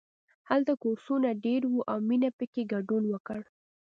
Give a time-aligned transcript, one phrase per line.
[0.49, 3.41] هلته کورسونه ډېر وو او مینې پکې ګډون وکړ